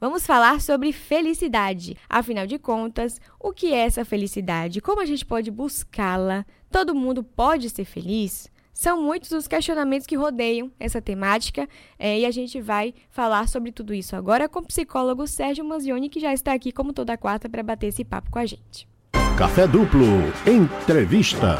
[0.00, 1.96] Vamos falar sobre felicidade.
[2.08, 4.80] Afinal de contas, o que é essa felicidade?
[4.80, 6.46] Como a gente pode buscá-la?
[6.70, 8.48] Todo mundo pode ser feliz?
[8.72, 13.72] São muitos os questionamentos que rodeiam essa temática é, e a gente vai falar sobre
[13.72, 17.48] tudo isso agora com o psicólogo Sérgio Manzioni, que já está aqui como toda quarta
[17.48, 18.86] para bater esse papo com a gente.
[19.36, 20.06] Café Duplo,
[20.46, 21.58] entrevista.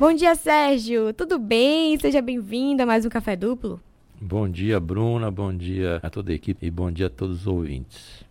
[0.00, 1.12] Bom dia, Sérgio.
[1.12, 1.96] Tudo bem?
[2.00, 3.80] Seja bem-vindo a mais um Café Duplo.
[4.26, 5.30] Bom dia, Bruna.
[5.30, 8.24] Bom dia a toda a equipe e bom dia a todos os ouvintes.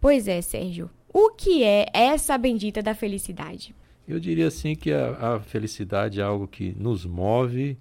[0.00, 0.88] Pois é, Sérgio.
[1.12, 3.74] O que é essa bendita da felicidade?
[4.06, 7.76] Eu diria assim que a, a, felicidade é algo que nos move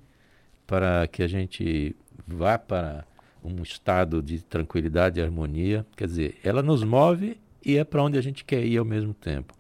[0.66, 1.95] para que a gente
[2.27, 3.05] vá para
[3.43, 5.85] um estado de tranquilidade e harmonia.
[5.95, 9.13] Quer dizer, ela nos move e é para onde a gente quer ir ao mesmo
[9.13, 9.54] tempo.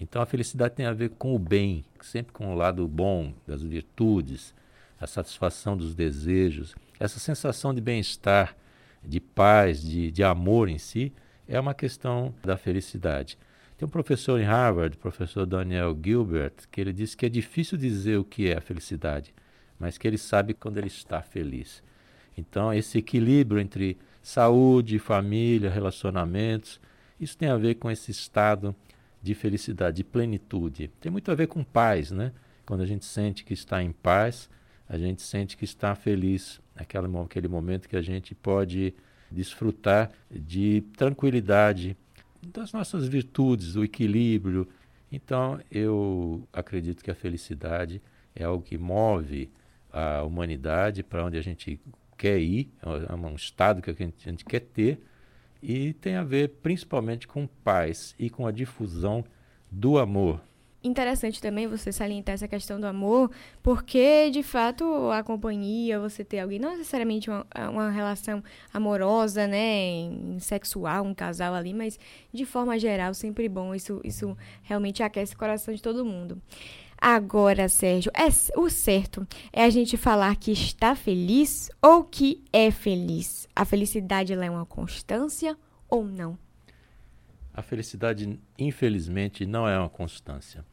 [0.00, 3.62] Então a felicidade tem a ver com o bem, sempre com o lado bom das
[3.62, 4.54] virtudes,
[4.98, 8.56] a satisfação dos desejos, essa sensação de bem-estar,
[9.02, 11.12] de paz, de, de amor em si,
[11.48, 13.36] é uma questão da felicidade.
[13.76, 18.18] Tem um professor em Harvard, professor Daniel Gilbert, que ele diz que é difícil dizer
[18.18, 19.34] o que é a felicidade,
[19.80, 21.82] mas que ele sabe quando ele está feliz.
[22.38, 26.80] Então, esse equilíbrio entre saúde, família, relacionamentos,
[27.18, 28.76] isso tem a ver com esse estado
[29.20, 30.86] de felicidade, de plenitude.
[31.00, 32.30] Tem muito a ver com paz, né?
[32.64, 34.48] Quando a gente sente que está em paz,
[34.88, 38.94] a gente sente que está feliz, naquele, naquele momento que a gente pode
[39.30, 41.96] desfrutar de tranquilidade,
[42.42, 44.68] das nossas virtudes, do equilíbrio.
[45.10, 48.02] Então, eu acredito que a felicidade
[48.34, 49.50] é algo que move
[49.92, 51.80] a humanidade para onde a gente
[52.16, 55.00] quer ir, é um estado que a gente, a gente quer ter,
[55.62, 59.24] e tem a ver principalmente com paz e com a difusão
[59.70, 60.40] do amor
[60.82, 63.30] interessante também você salientar essa questão do amor,
[63.62, 68.42] porque de fato a companhia, você ter alguém, não necessariamente uma, uma relação
[68.72, 71.98] amorosa, né, sexual, um casal ali, mas
[72.32, 73.74] de forma geral, sempre bom.
[73.74, 76.40] Isso, isso realmente aquece o coração de todo mundo.
[77.04, 82.70] Agora, Sérgio, é, o certo é a gente falar que está feliz ou que é
[82.70, 83.48] feliz.
[83.56, 86.38] A felicidade ela é uma constância ou não?
[87.52, 90.64] A felicidade, infelizmente, não é uma constância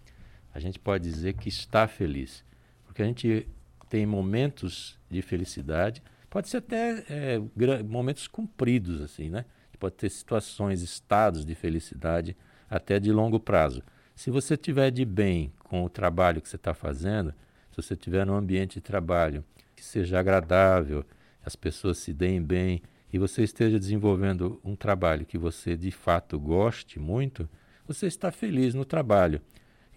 [0.53, 2.43] a gente pode dizer que está feliz.
[2.85, 3.47] Porque a gente
[3.89, 7.39] tem momentos de felicidade, pode ser até é,
[7.83, 9.45] momentos compridos, assim, né?
[9.79, 12.35] Pode ter situações, estados de felicidade
[12.69, 13.81] até de longo prazo.
[14.13, 17.33] Se você tiver de bem com o trabalho que você está fazendo,
[17.71, 19.43] se você tiver num ambiente de trabalho
[19.73, 21.05] que seja agradável,
[21.45, 22.81] as pessoas se deem bem
[23.11, 27.49] e você esteja desenvolvendo um trabalho que você de fato goste muito,
[27.87, 29.41] você está feliz no trabalho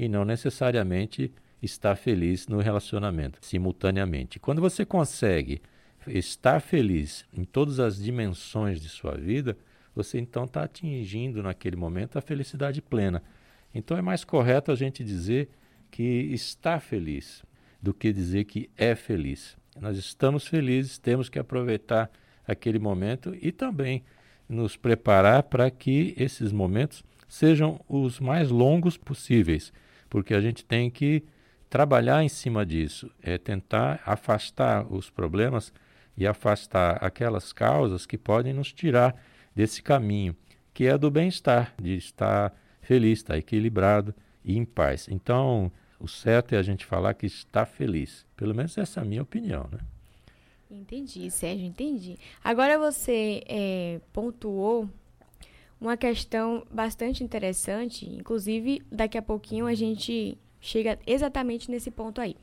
[0.04, 1.32] e não necessariamente
[1.62, 4.40] estar feliz no relacionamento simultaneamente.
[4.40, 5.62] Quando você consegue
[6.08, 9.56] estar feliz em todas as dimensões de sua vida,
[9.94, 13.22] você então está atingindo naquele momento a felicidade plena.
[13.72, 15.50] Então é mais correto a gente dizer
[15.88, 17.44] que está feliz
[17.80, 19.56] do que dizer que é feliz.
[19.80, 22.10] Nós estamos felizes, temos que aproveitar
[22.44, 24.02] aquele momento e também
[24.48, 29.72] nos preparar para que esses momentos sejam os mais longos possíveis
[30.12, 31.24] porque a gente tem que
[31.70, 35.72] trabalhar em cima disso, é tentar afastar os problemas
[36.14, 39.18] e afastar aquelas causas que podem nos tirar
[39.54, 40.36] desse caminho,
[40.74, 44.14] que é do bem-estar, de estar feliz, estar equilibrado
[44.44, 45.08] e em paz.
[45.10, 48.26] Então, o certo é a gente falar que está feliz.
[48.36, 49.78] Pelo menos essa é a minha opinião, né?
[50.70, 52.18] Entendi, Sérgio, entendi.
[52.44, 54.90] Agora você é, pontuou
[55.82, 62.36] uma questão bastante interessante, inclusive daqui a pouquinho a gente chega exatamente nesse ponto aí.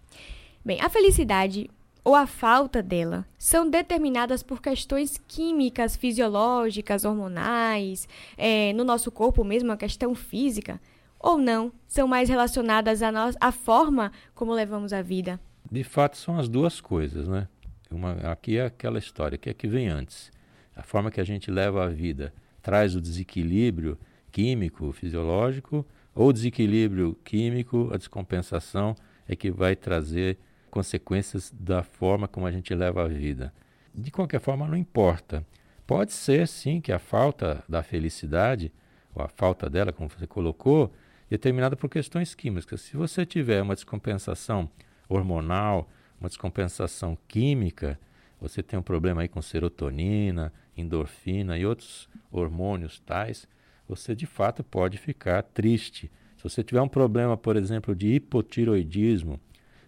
[0.63, 1.69] Bem, a felicidade
[2.03, 9.41] ou a falta dela são determinadas por questões químicas, fisiológicas, hormonais, é, no nosso corpo
[9.45, 10.79] mesmo, a questão física,
[11.17, 15.39] ou não, são mais relacionadas à, nossa, à forma como levamos a vida?
[15.71, 17.47] De fato, são as duas coisas, né?
[17.89, 20.29] Uma, aqui é aquela história, que é que vem antes.
[20.75, 23.97] A forma que a gente leva a vida traz o desequilíbrio
[24.31, 28.95] químico, fisiológico, ou desequilíbrio químico, a descompensação
[29.27, 30.37] é que vai trazer
[30.69, 33.53] consequências da forma como a gente leva a vida.
[33.93, 35.45] De qualquer forma, não importa.
[35.85, 38.71] Pode ser, sim, que a falta da felicidade,
[39.13, 40.93] ou a falta dela, como você colocou,
[41.29, 42.81] determinada por questões químicas.
[42.81, 44.69] Se você tiver uma descompensação
[45.07, 45.89] hormonal,
[46.19, 47.99] uma descompensação química,
[48.39, 53.47] você tem um problema aí com serotonina, endorfina e outros hormônios tais,
[53.87, 56.11] você de fato pode ficar triste.
[56.37, 59.39] Se você tiver um problema, por exemplo, de hipotiroidismo,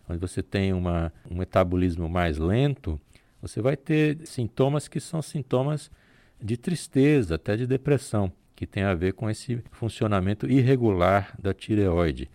[0.09, 2.99] onde você tem uma, um metabolismo mais lento,
[3.41, 5.89] você vai ter sintomas que são sintomas
[6.41, 12.29] de tristeza, até de depressão, que tem a ver com esse funcionamento irregular da tireoide.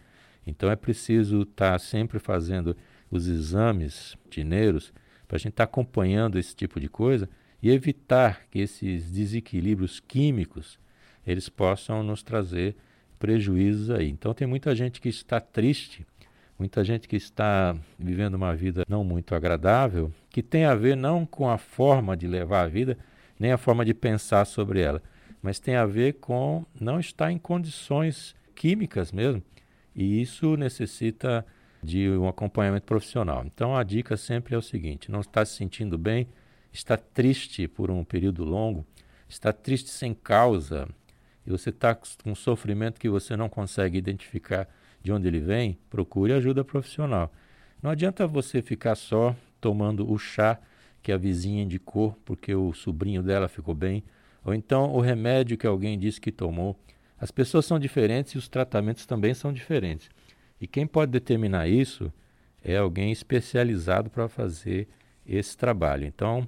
[0.47, 2.77] Então é preciso estar tá sempre fazendo
[3.11, 4.93] os exames tineiros
[5.27, 7.29] para a gente estar tá acompanhando esse tipo de coisa
[7.67, 10.79] e evitar que esses desequilíbrios químicos
[11.27, 12.77] eles possam nos trazer
[13.19, 14.09] prejuízos aí.
[14.09, 16.07] Então tem muita gente que está triste,
[16.57, 21.27] muita gente que está vivendo uma vida não muito agradável, que tem a ver não
[21.27, 22.97] com a forma de levar a vida,
[23.37, 25.03] nem a forma de pensar sobre ela,
[25.43, 29.43] mas tem a ver com não estar em condições químicas mesmo.
[29.93, 31.45] E isso necessita
[31.83, 33.43] de um acompanhamento profissional.
[33.45, 36.29] Então a dica sempre é o seguinte: não está se sentindo bem,
[36.77, 38.87] está triste por um período longo,
[39.29, 40.87] está triste sem causa,
[41.47, 44.69] e você está com um sofrimento que você não consegue identificar
[45.03, 47.33] de onde ele vem, procure ajuda profissional.
[47.83, 50.59] Não adianta você ficar só tomando o chá
[51.03, 54.05] que a vizinha indicou porque o sobrinho dela ficou bem,
[54.45, 56.79] ou então o remédio que alguém disse que tomou.
[57.19, 60.11] As pessoas são diferentes e os tratamentos também são diferentes.
[60.61, 62.13] E quem pode determinar isso
[62.63, 64.89] é alguém especializado para fazer
[65.27, 66.05] esse trabalho.
[66.05, 66.47] Então,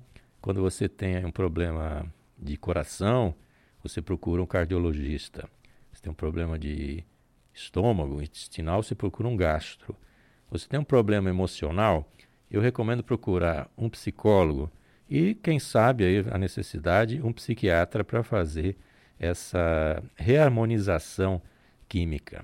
[0.48, 3.34] quando você tem um problema de coração,
[3.82, 5.46] você procura um cardiologista.
[5.92, 7.04] Você tem um problema de
[7.52, 9.94] estômago, intestinal, você procura um gastro.
[10.50, 12.10] Você tem um problema emocional,
[12.50, 14.72] eu recomendo procurar um psicólogo
[15.06, 18.74] e, quem sabe, aí, a necessidade, um psiquiatra para fazer
[19.20, 21.42] essa reharmonização
[21.86, 22.42] química.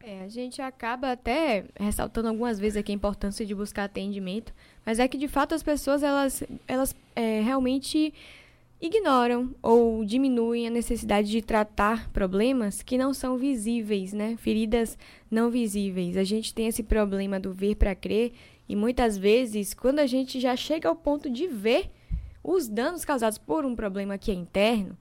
[0.00, 4.54] É, a gente acaba até ressaltando algumas vezes aqui a importância de buscar atendimento,
[4.86, 8.14] mas é que de fato as pessoas elas, elas é, realmente
[8.80, 14.36] ignoram ou diminuem a necessidade de tratar problemas que não são visíveis, né?
[14.36, 14.96] Feridas
[15.28, 16.16] não visíveis.
[16.16, 18.32] A gente tem esse problema do ver para crer
[18.68, 21.90] e muitas vezes, quando a gente já chega ao ponto de ver
[22.42, 24.96] os danos causados por um problema que é interno,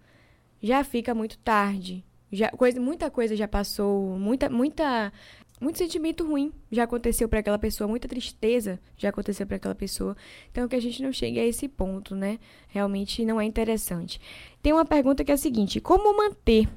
[0.62, 2.04] já fica muito tarde.
[2.32, 5.14] Já, coisa, muita coisa já passou, muita, muita,
[5.62, 10.16] muito sentimento ruim já aconteceu para aquela pessoa, muita tristeza já aconteceu para aquela pessoa.
[10.52, 12.40] Então que a gente não chegue a esse ponto, né?
[12.68, 14.20] Realmente não é interessante.
[14.62, 16.68] Tem uma pergunta que é a seguinte: como manter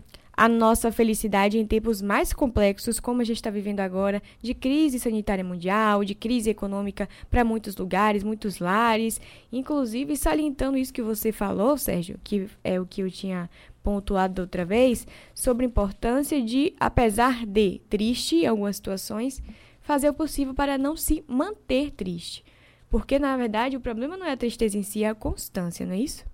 [0.41, 4.99] a nossa felicidade em tempos mais complexos, como a gente está vivendo agora, de crise
[4.99, 9.21] sanitária mundial, de crise econômica para muitos lugares, muitos lares,
[9.53, 13.51] inclusive salientando isso que você falou, Sérgio, que é o que eu tinha
[13.83, 19.43] pontuado outra vez, sobre a importância de, apesar de triste em algumas situações,
[19.83, 22.45] fazer o possível para não se manter triste.
[22.89, 25.95] Porque, na verdade, o problema não é a tristeza em si, é a constância, não
[25.95, 26.25] é isso?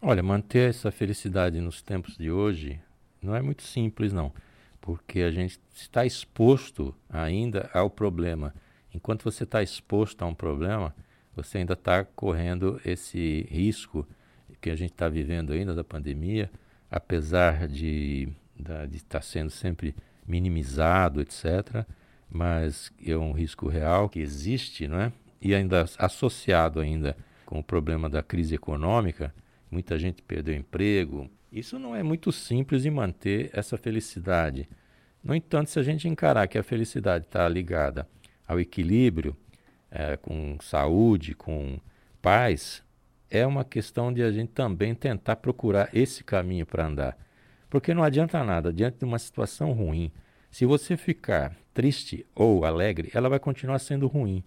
[0.00, 2.78] Olha, manter essa felicidade nos tempos de hoje
[3.22, 4.32] não é muito simples, não.
[4.80, 8.54] Porque a gente está exposto ainda ao problema.
[8.94, 10.94] Enquanto você está exposto a um problema,
[11.34, 14.06] você ainda está correndo esse risco
[14.66, 16.50] que a gente está vivendo ainda da pandemia,
[16.90, 18.28] apesar de,
[18.88, 19.94] de estar tá sendo sempre
[20.26, 21.86] minimizado, etc.,
[22.28, 25.12] mas é um risco real que existe, não é?
[25.40, 29.32] E ainda associado ainda com o problema da crise econômica,
[29.70, 31.30] muita gente perdeu emprego.
[31.52, 34.68] Isso não é muito simples de manter essa felicidade.
[35.22, 38.08] No entanto, se a gente encarar que a felicidade está ligada
[38.48, 39.36] ao equilíbrio,
[39.88, 41.78] é, com saúde, com
[42.20, 42.82] paz,
[43.30, 47.18] é uma questão de a gente também tentar procurar esse caminho para andar.
[47.68, 50.12] Porque não adianta nada, diante de uma situação ruim,
[50.50, 54.42] se você ficar triste ou alegre, ela vai continuar sendo ruim.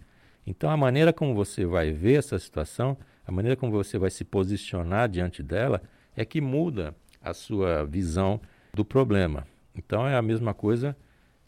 [0.47, 4.23] Então, a maneira como você vai ver essa situação, a maneira como você vai se
[4.23, 5.81] posicionar diante dela,
[6.15, 8.41] é que muda a sua visão
[8.73, 9.45] do problema.
[9.75, 10.95] Então, é a mesma coisa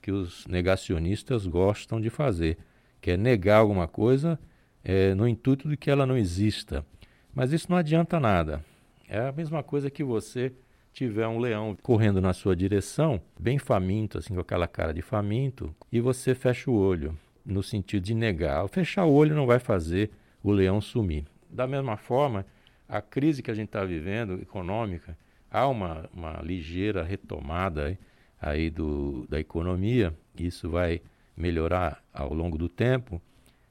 [0.02, 2.58] que os negacionistas gostam de fazer,
[3.00, 4.40] que é negar alguma coisa
[4.84, 6.86] é, no intuito de que ela não exista.
[7.34, 8.64] Mas isso não adianta nada.
[9.08, 10.52] É a mesma coisa que você
[10.94, 15.74] tiver um leão correndo na sua direção, bem faminto, assim, com aquela cara de faminto,
[15.92, 18.68] e você fecha o olho, no sentido de negar.
[18.68, 20.12] fechar o olho não vai fazer
[20.44, 21.26] o leão sumir.
[21.50, 22.46] Da mesma forma,
[22.88, 25.18] a crise que a gente está vivendo, econômica,
[25.50, 27.98] há uma, uma ligeira retomada aí,
[28.42, 31.02] aí do, da economia, isso vai
[31.38, 33.22] melhorar ao longo do tempo,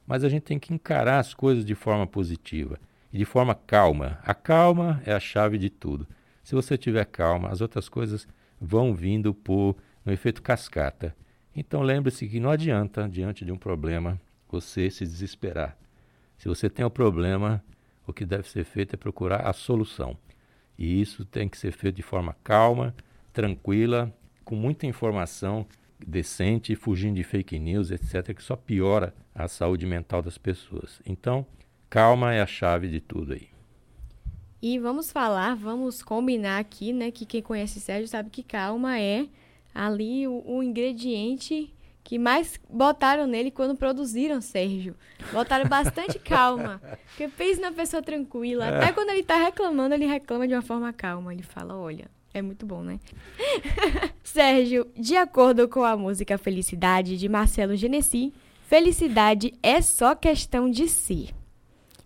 [0.06, 2.78] mas a gente tem que encarar as coisas de forma positiva
[3.12, 4.18] e de forma calma.
[4.22, 6.06] A calma é a chave de tudo.
[6.42, 8.26] Se você tiver calma, as outras coisas
[8.60, 11.14] vão vindo por no efeito cascata.
[11.54, 15.76] Então lembre-se que não adianta, diante de um problema, você se desesperar.
[16.38, 17.62] Se você tem o um problema,
[18.06, 20.16] o que deve ser feito é procurar a solução.
[20.78, 22.94] E isso tem que ser feito de forma calma,
[23.32, 24.12] tranquila,
[24.44, 25.66] com muita informação
[26.04, 31.02] decente, fugindo de fake news, etc., que só piora a saúde mental das pessoas.
[31.04, 31.46] Então,
[31.90, 33.48] Calma é a chave de tudo aí.
[34.62, 37.10] E vamos falar, vamos combinar aqui, né?
[37.10, 39.26] Que quem conhece Sérgio sabe que calma é
[39.74, 44.94] ali o, o ingrediente que mais botaram nele quando produziram Sérgio.
[45.32, 46.80] Botaram bastante calma.
[47.08, 48.68] Porque pensa na pessoa tranquila.
[48.68, 48.92] Até é.
[48.92, 51.32] quando ele tá reclamando, ele reclama de uma forma calma.
[51.32, 53.00] Ele fala, olha, é muito bom, né?
[54.22, 58.32] Sérgio, de acordo com a música Felicidade, de Marcelo Genesi,
[58.68, 61.34] felicidade é só questão de si.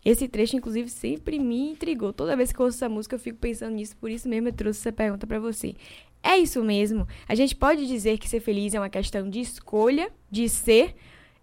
[0.05, 2.13] Esse trecho, inclusive, sempre me intrigou.
[2.13, 3.97] Toda vez que eu ouço essa música, eu fico pensando nisso.
[3.97, 5.75] Por isso mesmo eu trouxe essa pergunta para você.
[6.23, 7.07] É isso mesmo?
[7.27, 10.95] A gente pode dizer que ser feliz é uma questão de escolha, de ser,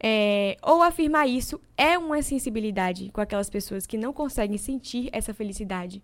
[0.04, 5.32] é, ou afirmar isso é uma sensibilidade com aquelas pessoas que não conseguem sentir essa
[5.32, 6.02] felicidade?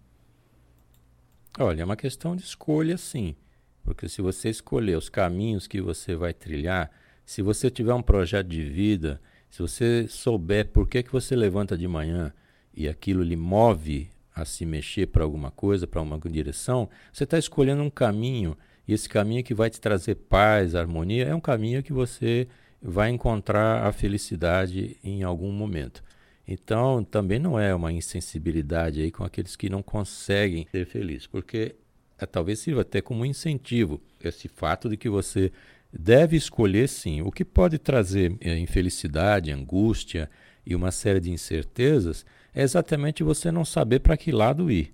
[1.59, 3.35] Olha, é uma questão de escolha, sim.
[3.83, 6.91] Porque se você escolher os caminhos que você vai trilhar,
[7.25, 11.75] se você tiver um projeto de vida, se você souber por que, que você levanta
[11.75, 12.31] de manhã,
[12.77, 17.39] e aquilo lhe move a se mexer para alguma coisa, para uma direção, você está
[17.39, 18.55] escolhendo um caminho,
[18.88, 22.48] e esse caminho que vai te trazer paz, harmonia, é um caminho que você
[22.79, 26.03] vai encontrar a felicidade em algum momento.
[26.48, 31.75] Então, também não é uma insensibilidade aí com aqueles que não conseguem ser felizes, porque
[32.19, 35.51] é, talvez sirva até como um incentivo esse fato de que você
[35.91, 37.24] deve escolher sim.
[37.24, 40.29] O que pode trazer é, infelicidade, angústia
[40.65, 42.25] e uma série de incertezas
[42.57, 44.91] é exatamente você não saber para que lado ir.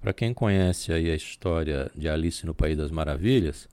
[0.00, 3.68] Para quem conhece aí a história de Alice no País das Maravilhas,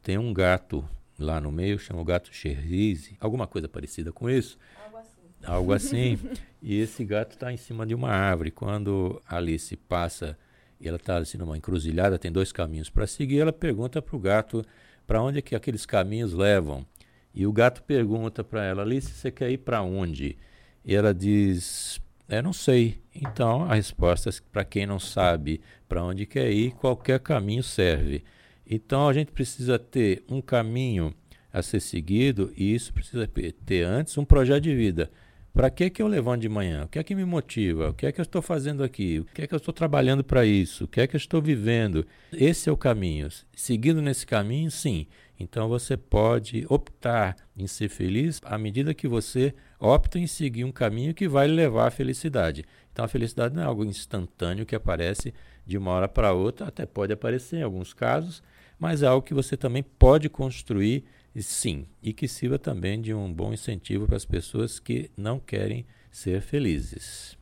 [0.00, 4.56] tem um gato lá no meio, chama o gato Cherise, alguma coisa parecida com isso.
[4.84, 5.18] Algo assim.
[5.44, 6.18] Algo assim.
[6.62, 8.52] e esse gato está em cima de uma árvore.
[8.52, 10.38] Quando Alice passa
[10.80, 14.20] e ela está assim numa encruzilhada, tem dois caminhos para seguir, ela pergunta para o
[14.20, 14.64] gato
[15.04, 16.86] para onde é que aqueles caminhos levam.
[17.34, 20.38] E o gato pergunta para ela, Alice, você quer ir para onde?
[20.84, 23.00] E ela diz, eu não sei.
[23.14, 28.22] Então, a resposta é para quem não sabe para onde quer ir, qualquer caminho serve.
[28.66, 31.14] Então, a gente precisa ter um caminho
[31.52, 33.26] a ser seguido e isso precisa
[33.64, 35.10] ter antes um projeto de vida.
[35.52, 36.84] Para que, que eu levanto de manhã?
[36.84, 37.90] O que é que me motiva?
[37.90, 39.18] O que é que eu estou fazendo aqui?
[39.18, 40.84] O que é que eu estou trabalhando para isso?
[40.84, 42.06] O que é que eu estou vivendo?
[42.32, 43.28] Esse é o caminho.
[43.56, 45.08] Seguindo nesse caminho, sim.
[45.40, 50.72] Então você pode optar em ser feliz à medida que você opta em seguir um
[50.72, 52.64] caminho que vai levar à felicidade.
[52.92, 55.32] Então a felicidade não é algo instantâneo que aparece
[55.66, 58.42] de uma hora para outra, até pode aparecer em alguns casos,
[58.78, 61.04] mas é algo que você também pode construir,
[61.36, 65.86] sim, e que sirva também de um bom incentivo para as pessoas que não querem
[66.10, 67.36] ser felizes.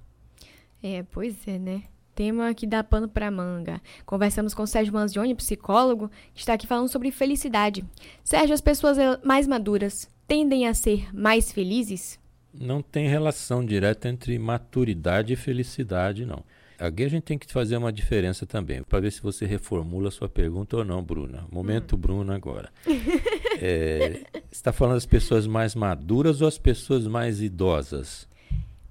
[0.82, 1.84] É, pois é, né?
[2.16, 3.80] tema que dá pano para manga.
[4.06, 7.84] Conversamos com Sérgio Manzioni, psicólogo, que está aqui falando sobre felicidade.
[8.24, 12.18] Sérgio, as pessoas mais maduras tendem a ser mais felizes?
[12.60, 16.44] Não tem relação direta entre maturidade e felicidade, não.
[16.78, 20.10] Aqui a gente tem que fazer uma diferença também, para ver se você reformula a
[20.10, 21.46] sua pergunta ou não, Bruna.
[21.50, 21.98] Momento hum.
[21.98, 22.70] Bruna agora.
[23.60, 24.20] é,
[24.50, 28.28] está falando das pessoas mais maduras ou as pessoas mais idosas?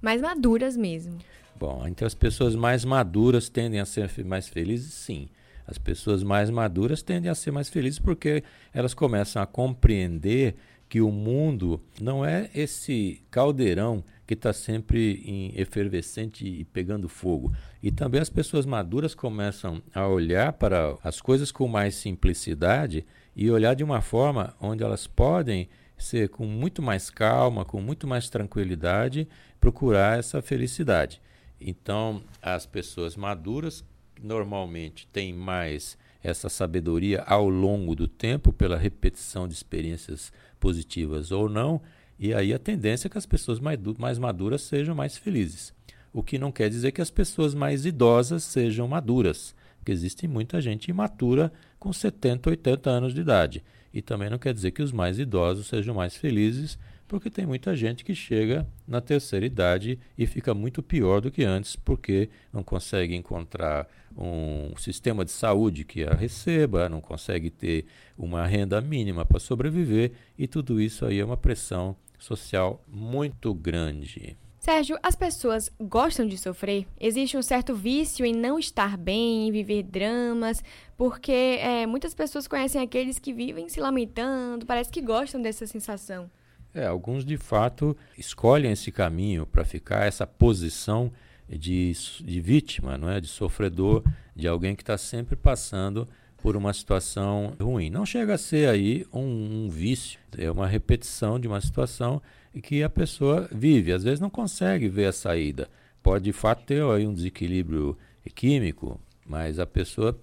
[0.02, 1.18] Mais maduras mesmo.
[1.58, 4.92] Bom, então as pessoas mais maduras tendem a ser mais felizes?
[4.92, 5.28] Sim.
[5.66, 8.42] As pessoas mais maduras tendem a ser mais felizes porque
[8.74, 10.56] elas começam a compreender
[10.88, 17.52] que o mundo não é esse caldeirão que está sempre em efervescente e pegando fogo.
[17.82, 23.50] E também as pessoas maduras começam a olhar para as coisas com mais simplicidade e
[23.50, 28.28] olhar de uma forma onde elas podem ser com muito mais calma, com muito mais
[28.28, 29.28] tranquilidade,
[29.60, 31.20] procurar essa felicidade.
[31.60, 33.84] Então, as pessoas maduras
[34.22, 40.32] normalmente têm mais essa sabedoria ao longo do tempo, pela repetição de experiências
[40.66, 41.80] positivas ou não,
[42.18, 45.72] e aí a tendência é que as pessoas mais, mais maduras sejam mais felizes.
[46.12, 50.60] O que não quer dizer que as pessoas mais idosas sejam maduras, porque existe muita
[50.60, 53.62] gente imatura com 70, 80 anos de idade.
[53.96, 57.74] E também não quer dizer que os mais idosos sejam mais felizes, porque tem muita
[57.74, 62.62] gente que chega na terceira idade e fica muito pior do que antes, porque não
[62.62, 67.86] consegue encontrar um sistema de saúde que a receba, não consegue ter
[68.18, 74.36] uma renda mínima para sobreviver, e tudo isso aí é uma pressão social muito grande.
[74.66, 76.88] Sérgio, as pessoas gostam de sofrer?
[76.98, 80.60] Existe um certo vício em não estar bem, em viver dramas,
[80.96, 86.28] porque é, muitas pessoas conhecem aqueles que vivem se lamentando, parece que gostam dessa sensação.
[86.74, 91.12] É, alguns de fato escolhem esse caminho para ficar essa posição
[91.48, 91.92] de,
[92.24, 93.20] de vítima, não é?
[93.20, 94.02] de sofredor,
[94.34, 96.08] de alguém que está sempre passando
[96.38, 97.88] por uma situação ruim.
[97.88, 102.20] Não chega a ser aí um, um vício, é uma repetição de uma situação
[102.60, 103.92] que a pessoa vive.
[103.92, 105.68] Às vezes não consegue ver a saída.
[106.02, 107.96] Pode de fato ter aí um desequilíbrio
[108.34, 110.18] químico, mas a pessoa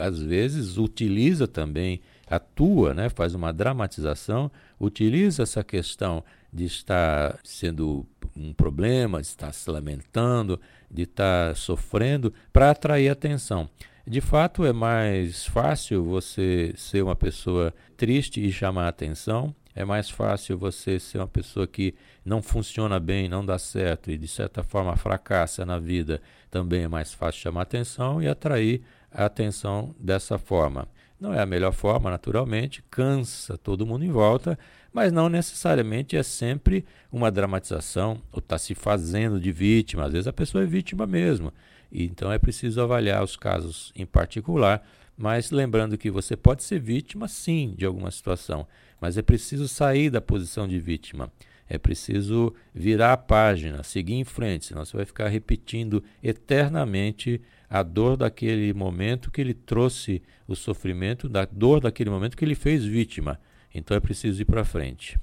[0.00, 4.50] às vezes utiliza também, atua, né, faz uma dramatização,
[4.80, 10.60] utiliza essa questão de estar sendo um problema, de estar se lamentando,
[10.90, 13.68] de estar sofrendo, para atrair atenção.
[14.06, 19.54] De fato, é mais fácil você ser uma pessoa triste e chamar atenção.
[19.74, 24.18] É mais fácil você ser uma pessoa que não funciona bem, não dá certo e
[24.18, 26.20] de certa forma fracassa na vida.
[26.50, 30.88] Também é mais fácil chamar atenção e atrair a atenção dessa forma.
[31.18, 34.58] Não é a melhor forma, naturalmente, cansa todo mundo em volta,
[34.92, 40.04] mas não necessariamente é sempre uma dramatização ou está se fazendo de vítima.
[40.04, 41.52] Às vezes a pessoa é vítima mesmo.
[41.92, 44.84] Então é preciso avaliar os casos em particular,
[45.16, 48.66] mas lembrando que você pode ser vítima, sim, de alguma situação,
[49.00, 51.30] mas é preciso sair da posição de vítima.
[51.68, 57.82] É preciso virar a página, seguir em frente, senão você vai ficar repetindo eternamente a
[57.82, 62.84] dor daquele momento que ele trouxe o sofrimento, da dor daquele momento que ele fez
[62.84, 63.40] vítima.
[63.74, 65.18] Então é preciso ir para frente.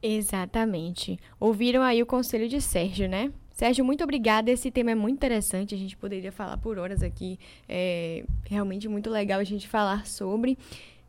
[0.00, 1.18] Exatamente.
[1.40, 3.32] Ouviram aí o conselho de Sérgio, né?
[3.56, 4.50] Sérgio, muito obrigada.
[4.50, 5.74] Esse tema é muito interessante.
[5.74, 7.38] A gente poderia falar por horas aqui.
[7.66, 10.58] É realmente muito legal a gente falar sobre.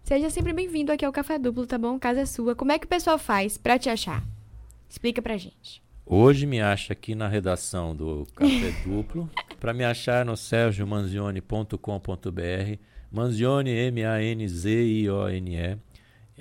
[0.02, 2.00] Seja sempre bem-vindo aqui ao Café Duplo, tá bom?
[2.00, 2.56] Casa é sua.
[2.56, 4.24] Como é que o pessoal faz para te achar?
[4.90, 5.84] Explica pra gente.
[6.06, 9.30] Hoje me acha aqui na redação do Café Duplo.
[9.60, 12.80] Para me achar no sergiomanzione.com.br.
[13.12, 15.78] Manzione, M-A-N-Z-I-O-N-E.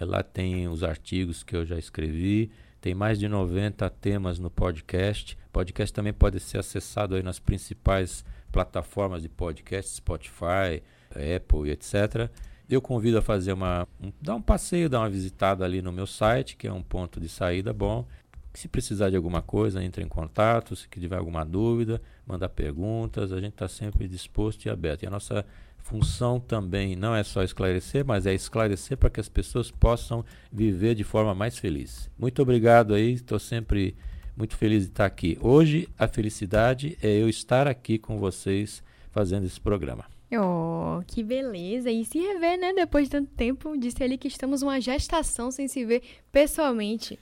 [0.00, 2.52] Lá tem os artigos que eu já escrevi.
[2.80, 5.36] Tem mais de 90 temas no podcast.
[5.52, 12.30] Podcast também pode ser acessado aí nas principais plataformas de podcast, Spotify, Apple e etc.
[12.68, 16.06] Eu convido a fazer uma, um, dar um passeio, dar uma visitada ali no meu
[16.06, 18.06] site, que é um ponto de saída bom.
[18.54, 20.74] Se precisar de alguma coisa, entre em contato.
[20.74, 23.32] Se tiver alguma dúvida, manda perguntas.
[23.32, 25.02] A gente está sempre disposto e aberto.
[25.02, 25.44] E a nossa
[25.86, 30.96] função também não é só esclarecer, mas é esclarecer para que as pessoas possam viver
[30.96, 32.10] de forma mais feliz.
[32.18, 33.12] Muito obrigado aí.
[33.12, 33.96] Estou sempre
[34.36, 35.38] muito feliz de estar aqui.
[35.40, 38.82] Hoje, a felicidade é eu estar aqui com vocês
[39.12, 40.04] fazendo esse programa.
[40.32, 41.88] Oh, que beleza!
[41.88, 42.72] E se rever, né?
[42.72, 47.14] Depois de tanto tempo, disse ele que estamos uma gestação sem se ver pessoalmente.